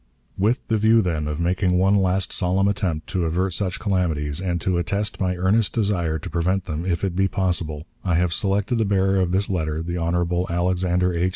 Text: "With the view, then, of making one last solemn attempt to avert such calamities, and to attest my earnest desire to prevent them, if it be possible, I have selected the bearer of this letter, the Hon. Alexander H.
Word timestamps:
"With 0.35 0.67
the 0.67 0.79
view, 0.79 1.03
then, 1.03 1.27
of 1.27 1.39
making 1.39 1.77
one 1.77 1.93
last 1.93 2.33
solemn 2.33 2.67
attempt 2.67 3.05
to 3.09 3.25
avert 3.25 3.53
such 3.53 3.79
calamities, 3.79 4.41
and 4.41 4.59
to 4.61 4.79
attest 4.79 5.21
my 5.21 5.35
earnest 5.35 5.73
desire 5.73 6.17
to 6.17 6.27
prevent 6.27 6.63
them, 6.63 6.87
if 6.87 7.03
it 7.03 7.15
be 7.15 7.27
possible, 7.27 7.85
I 8.03 8.15
have 8.15 8.33
selected 8.33 8.79
the 8.79 8.85
bearer 8.85 9.19
of 9.19 9.31
this 9.31 9.47
letter, 9.47 9.83
the 9.83 9.99
Hon. 9.99 10.43
Alexander 10.49 11.13
H. 11.13 11.29